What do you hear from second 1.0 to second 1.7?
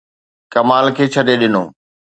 ڇڏي ڏنو.